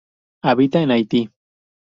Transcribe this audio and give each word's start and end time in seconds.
Habita 0.41 0.81
en 0.81 0.89
Haiti. 0.89 1.29